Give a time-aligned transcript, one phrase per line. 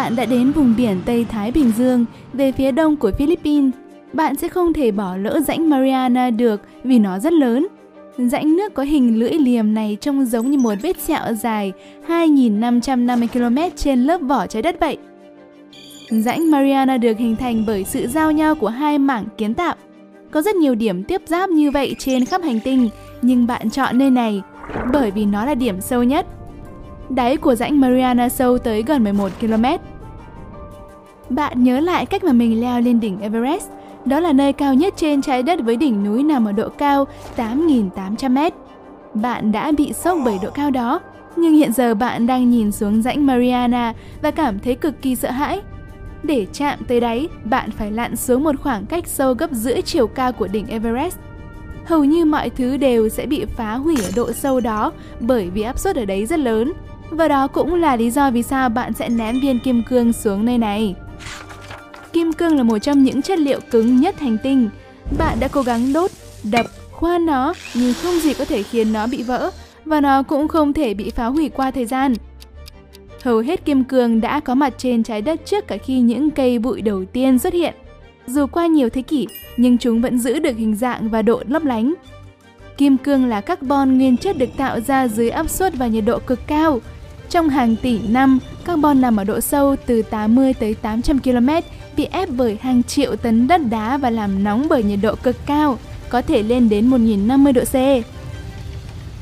[0.00, 3.72] bạn đã đến vùng biển Tây Thái Bình Dương, về phía đông của Philippines,
[4.12, 7.66] bạn sẽ không thể bỏ lỡ rãnh Mariana được vì nó rất lớn.
[8.18, 11.72] Rãnh nước có hình lưỡi liềm này trông giống như một vết sẹo dài
[12.08, 14.96] 2.550 km trên lớp vỏ trái đất vậy.
[16.10, 19.74] Rãnh Mariana được hình thành bởi sự giao nhau của hai mảng kiến tạo.
[20.30, 22.88] Có rất nhiều điểm tiếp giáp như vậy trên khắp hành tinh,
[23.22, 24.42] nhưng bạn chọn nơi này
[24.92, 26.26] bởi vì nó là điểm sâu nhất.
[27.10, 29.64] Đáy của rãnh Mariana sâu tới gần 11 km.
[31.30, 33.70] Bạn nhớ lại cách mà mình leo lên đỉnh Everest.
[34.04, 37.06] Đó là nơi cao nhất trên trái đất với đỉnh núi nằm ở độ cao
[37.36, 38.50] 8.800m.
[39.14, 41.00] Bạn đã bị sốc bởi độ cao đó,
[41.36, 45.30] nhưng hiện giờ bạn đang nhìn xuống rãnh Mariana và cảm thấy cực kỳ sợ
[45.30, 45.60] hãi.
[46.22, 50.06] Để chạm tới đáy, bạn phải lặn xuống một khoảng cách sâu gấp rưỡi chiều
[50.06, 51.18] cao của đỉnh Everest.
[51.84, 55.62] Hầu như mọi thứ đều sẽ bị phá hủy ở độ sâu đó bởi vì
[55.62, 56.72] áp suất ở đấy rất lớn.
[57.10, 60.44] Và đó cũng là lý do vì sao bạn sẽ ném viên kim cương xuống
[60.44, 60.94] nơi này.
[62.20, 64.70] Kim cương là một trong những chất liệu cứng nhất hành tinh.
[65.18, 66.10] Bạn đã cố gắng đốt,
[66.50, 69.50] đập, khoan nó nhưng không gì có thể khiến nó bị vỡ
[69.84, 72.14] và nó cũng không thể bị phá hủy qua thời gian.
[73.22, 76.58] Hầu hết kim cương đã có mặt trên trái đất trước cả khi những cây
[76.58, 77.74] bụi đầu tiên xuất hiện.
[78.26, 79.26] Dù qua nhiều thế kỷ,
[79.56, 81.94] nhưng chúng vẫn giữ được hình dạng và độ lấp lánh.
[82.76, 86.18] Kim cương là carbon nguyên chất được tạo ra dưới áp suất và nhiệt độ
[86.18, 86.80] cực cao.
[87.28, 91.48] Trong hàng tỷ năm, carbon nằm ở độ sâu từ 80 tới 800 km,
[92.00, 95.36] bị ép bởi hàng triệu tấn đất đá và làm nóng bởi nhiệt độ cực
[95.46, 97.74] cao, có thể lên đến 1050 độ C.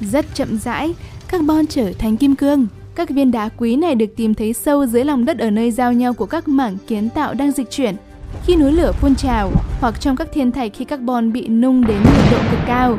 [0.00, 0.94] Rất chậm rãi,
[1.28, 2.66] carbon trở thành kim cương.
[2.94, 5.92] Các viên đá quý này được tìm thấy sâu dưới lòng đất ở nơi giao
[5.92, 7.96] nhau của các mảng kiến tạo đang dịch chuyển.
[8.46, 9.50] Khi núi lửa phun trào
[9.80, 12.98] hoặc trong các thiên thạch khi carbon bị nung đến nhiệt độ cực cao.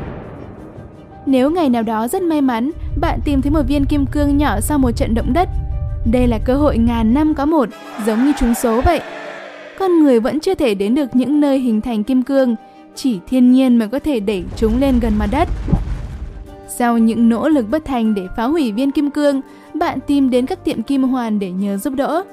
[1.25, 4.59] Nếu ngày nào đó rất may mắn, bạn tìm thấy một viên kim cương nhỏ
[4.61, 5.49] sau một trận động đất.
[6.11, 7.69] Đây là cơ hội ngàn năm có một,
[8.05, 9.01] giống như trúng số vậy.
[9.79, 12.55] Con người vẫn chưa thể đến được những nơi hình thành kim cương,
[12.95, 15.49] chỉ thiên nhiên mới có thể đẩy chúng lên gần mặt đất.
[16.67, 19.41] Sau những nỗ lực bất thành để phá hủy viên kim cương,
[19.73, 22.23] bạn tìm đến các tiệm kim hoàn để nhờ giúp đỡ.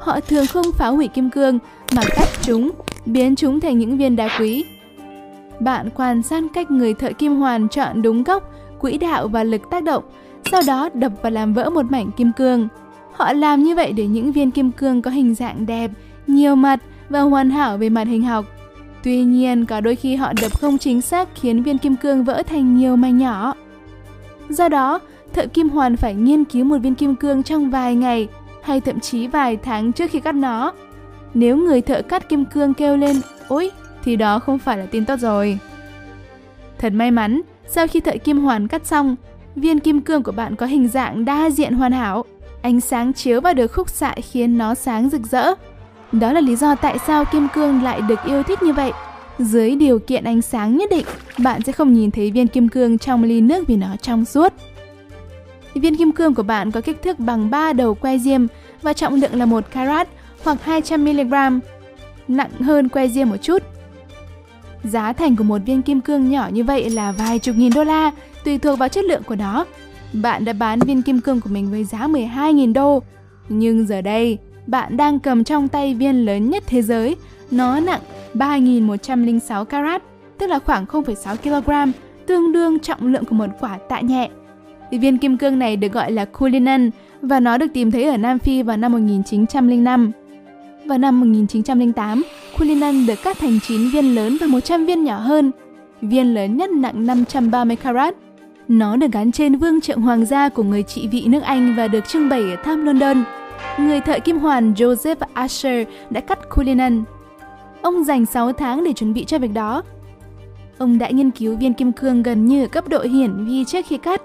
[0.00, 1.58] Họ thường không phá hủy kim cương
[1.96, 2.70] mà cắt chúng,
[3.06, 4.64] biến chúng thành những viên đá quý.
[5.60, 9.70] Bạn quan sát cách người thợ kim hoàn chọn đúng góc, quỹ đạo và lực
[9.70, 10.04] tác động,
[10.50, 12.68] sau đó đập và làm vỡ một mảnh kim cương.
[13.18, 15.90] Họ làm như vậy để những viên kim cương có hình dạng đẹp,
[16.26, 18.44] nhiều mặt và hoàn hảo về mặt hình học.
[19.04, 22.42] Tuy nhiên, có đôi khi họ đập không chính xác khiến viên kim cương vỡ
[22.46, 23.54] thành nhiều mảnh nhỏ.
[24.48, 25.00] Do đó,
[25.34, 28.28] thợ kim hoàn phải nghiên cứu một viên kim cương trong vài ngày
[28.62, 30.72] hay thậm chí vài tháng trước khi cắt nó.
[31.34, 33.16] Nếu người thợ cắt kim cương kêu lên
[33.48, 33.70] ôi
[34.04, 35.58] thì đó không phải là tin tốt rồi.
[36.78, 39.16] Thật may mắn, sau khi thợ kim hoàn cắt xong,
[39.56, 42.24] viên kim cương của bạn có hình dạng đa diện hoàn hảo.
[42.68, 45.54] Ánh sáng chiếu vào được khúc xạ khiến nó sáng rực rỡ.
[46.12, 48.92] Đó là lý do tại sao kim cương lại được yêu thích như vậy.
[49.38, 51.04] Dưới điều kiện ánh sáng nhất định,
[51.38, 54.52] bạn sẽ không nhìn thấy viên kim cương trong ly nước vì nó trong suốt.
[55.74, 58.46] Viên kim cương của bạn có kích thước bằng 3 đầu que diêm
[58.82, 60.08] và trọng lượng là 1 carat
[60.44, 61.60] hoặc 200mg,
[62.28, 63.62] nặng hơn que diêm một chút.
[64.84, 67.84] Giá thành của một viên kim cương nhỏ như vậy là vài chục nghìn đô
[67.84, 68.10] la,
[68.44, 69.64] tùy thuộc vào chất lượng của nó.
[70.12, 73.02] Bạn đã bán viên kim cương của mình với giá 12.000 đô.
[73.48, 77.16] Nhưng giờ đây, bạn đang cầm trong tay viên lớn nhất thế giới.
[77.50, 78.00] Nó nặng
[78.34, 80.02] 3.106 carat,
[80.38, 81.92] tức là khoảng 0,6 kg,
[82.26, 84.30] tương đương trọng lượng của một quả tạ nhẹ.
[84.90, 86.90] Viên kim cương này được gọi là Cullinan
[87.22, 90.12] và nó được tìm thấy ở Nam Phi vào năm 1905.
[90.86, 92.22] Vào năm 1908,
[92.58, 95.50] Cullinan được cắt thành 9 viên lớn và 100 viên nhỏ hơn.
[96.00, 98.14] Viên lớn nhất nặng 530 carat.
[98.68, 101.88] Nó được gắn trên vương trượng hoàng gia của người trị vị nước Anh và
[101.88, 103.24] được trưng bày ở Tham London.
[103.78, 107.04] Người thợ kim hoàn Joseph Asher đã cắt Cullinan.
[107.82, 109.82] Ông dành 6 tháng để chuẩn bị cho việc đó.
[110.78, 113.86] Ông đã nghiên cứu viên kim cương gần như ở cấp độ hiển vi trước
[113.86, 114.22] khi cắt.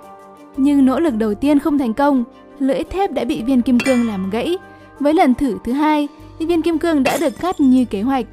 [0.58, 2.24] Nhưng nỗ lực đầu tiên không thành công,
[2.60, 4.57] lưỡi thép đã bị viên kim cương làm gãy.
[5.00, 6.07] Với lần thử thứ hai,
[6.40, 8.25] viên kim cương đã được cắt như kế hoạch.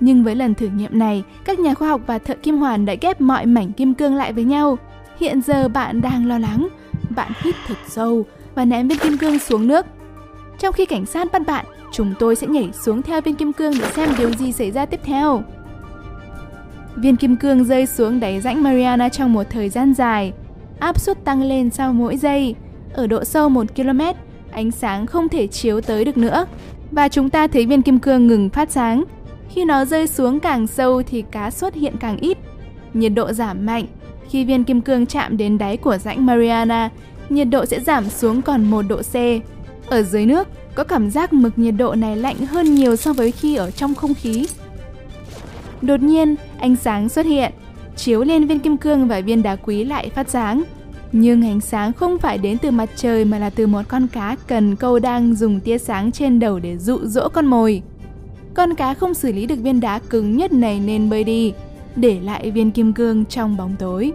[0.00, 2.94] Nhưng với lần thử nghiệm này, các nhà khoa học và thợ kim hoàn đã
[3.00, 4.78] ghép mọi mảnh kim cương lại với nhau.
[5.18, 6.68] Hiện giờ bạn đang lo lắng,
[7.10, 8.24] bạn hít thật sâu
[8.54, 9.86] và ném viên kim cương xuống nước.
[10.58, 13.72] Trong khi cảnh sát bắt bạn, chúng tôi sẽ nhảy xuống theo viên kim cương
[13.80, 15.42] để xem điều gì xảy ra tiếp theo.
[16.96, 20.32] Viên kim cương rơi xuống đáy rãnh Mariana trong một thời gian dài.
[20.78, 22.54] Áp suất tăng lên sau mỗi giây.
[22.92, 24.00] Ở độ sâu 1 km,
[24.52, 26.46] ánh sáng không thể chiếu tới được nữa.
[26.90, 29.04] Và chúng ta thấy viên kim cương ngừng phát sáng.
[29.48, 32.38] Khi nó rơi xuống càng sâu thì cá xuất hiện càng ít.
[32.94, 33.86] Nhiệt độ giảm mạnh.
[34.30, 36.90] Khi viên kim cương chạm đến đáy của rãnh Mariana,
[37.28, 39.14] nhiệt độ sẽ giảm xuống còn 1 độ C.
[39.90, 43.32] Ở dưới nước, có cảm giác mực nhiệt độ này lạnh hơn nhiều so với
[43.32, 44.46] khi ở trong không khí.
[45.82, 47.52] Đột nhiên, ánh sáng xuất hiện,
[47.96, 50.62] chiếu lên viên kim cương và viên đá quý lại phát sáng.
[51.12, 54.36] Nhưng ánh sáng không phải đến từ mặt trời mà là từ một con cá
[54.46, 57.82] cần câu đang dùng tia sáng trên đầu để dụ dỗ con mồi.
[58.54, 61.52] Con cá không xử lý được viên đá cứng nhất này nên bơi đi,
[61.96, 64.12] để lại viên kim cương trong bóng tối.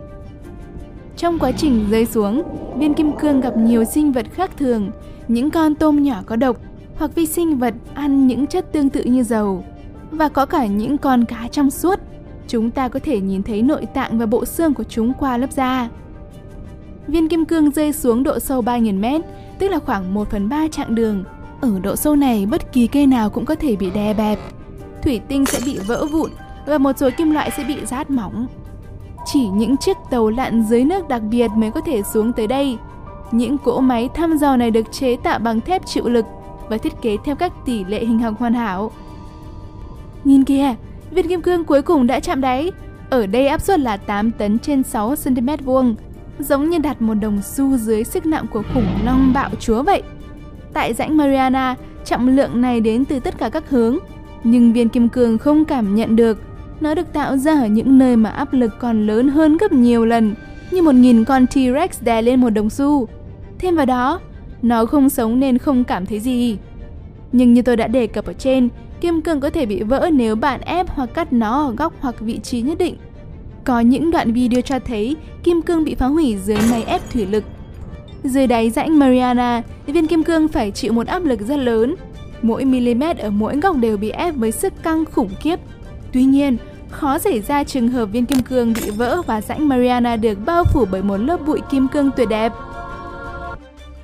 [1.17, 2.43] Trong quá trình rơi xuống,
[2.77, 4.91] viên kim cương gặp nhiều sinh vật khác thường,
[5.27, 6.57] những con tôm nhỏ có độc
[6.95, 9.63] hoặc vi sinh vật ăn những chất tương tự như dầu
[10.11, 11.99] và có cả những con cá trong suốt.
[12.47, 15.51] Chúng ta có thể nhìn thấy nội tạng và bộ xương của chúng qua lớp
[15.51, 15.89] da.
[17.07, 19.21] Viên kim cương rơi xuống độ sâu 3.000 mét,
[19.59, 21.23] tức là khoảng 1 phần 3 chặng đường.
[21.61, 24.39] Ở độ sâu này, bất kỳ cây nào cũng có thể bị đè bẹp.
[25.03, 26.29] Thủy tinh sẽ bị vỡ vụn
[26.65, 28.47] và một số kim loại sẽ bị rát mỏng.
[29.25, 32.77] Chỉ những chiếc tàu lặn dưới nước đặc biệt mới có thể xuống tới đây.
[33.31, 36.25] Những cỗ máy thăm dò này được chế tạo bằng thép chịu lực
[36.69, 38.91] và thiết kế theo các tỷ lệ hình học hoàn hảo.
[40.23, 40.75] Nhìn kìa,
[41.11, 42.71] viên kim cương cuối cùng đã chạm đáy.
[43.09, 45.95] Ở đây áp suất là 8 tấn trên 6 cm vuông,
[46.39, 50.03] giống như đặt một đồng xu dưới sức nặng của khủng long bạo chúa vậy.
[50.73, 51.75] Tại rãnh Mariana,
[52.05, 53.97] trọng lượng này đến từ tất cả các hướng,
[54.43, 56.37] nhưng viên kim cương không cảm nhận được.
[56.81, 60.05] Nó được tạo ra ở những nơi mà áp lực còn lớn hơn gấp nhiều
[60.05, 60.35] lần,
[60.71, 63.07] như một nghìn con T-Rex đè lên một đồng xu.
[63.59, 64.19] Thêm vào đó,
[64.61, 66.57] nó không sống nên không cảm thấy gì.
[67.31, 68.69] Nhưng như tôi đã đề cập ở trên,
[69.01, 72.19] kim cương có thể bị vỡ nếu bạn ép hoặc cắt nó ở góc hoặc
[72.19, 72.95] vị trí nhất định.
[73.63, 77.25] Có những đoạn video cho thấy kim cương bị phá hủy dưới máy ép thủy
[77.25, 77.43] lực.
[78.23, 81.95] Dưới đáy rãnh Mariana, viên kim cương phải chịu một áp lực rất lớn.
[82.41, 85.59] Mỗi mm ở mỗi góc đều bị ép với sức căng khủng khiếp.
[86.11, 86.57] Tuy nhiên,
[86.91, 90.63] khó xảy ra trường hợp viên kim cương bị vỡ và rãnh Mariana được bao
[90.63, 92.51] phủ bởi một lớp bụi kim cương tuyệt đẹp.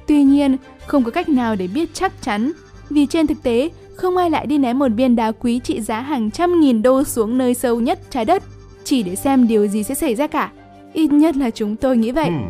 [0.07, 2.51] Tuy nhiên, không có cách nào để biết chắc chắn,
[2.89, 6.01] vì trên thực tế, không ai lại đi ném một viên đá quý trị giá
[6.01, 8.43] hàng trăm nghìn đô xuống nơi sâu nhất trái đất,
[8.83, 10.51] chỉ để xem điều gì sẽ xảy ra cả.
[10.93, 12.29] Ít nhất là chúng tôi nghĩ vậy.
[12.29, 12.43] Hmm.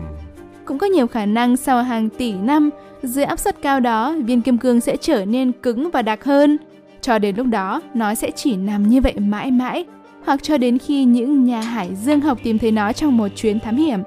[0.65, 2.69] Cũng có nhiều khả năng sau hàng tỷ năm,
[3.03, 6.57] dưới áp suất cao đó, viên kim cương sẽ trở nên cứng và đặc hơn.
[7.01, 9.85] Cho đến lúc đó, nó sẽ chỉ nằm như vậy mãi mãi,
[10.25, 13.59] hoặc cho đến khi những nhà hải dương học tìm thấy nó trong một chuyến
[13.59, 13.99] thám hiểm